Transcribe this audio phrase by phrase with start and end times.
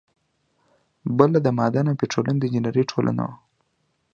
[1.17, 3.35] بله د معدن او پیټرولیم د انجینری ټولنه وه.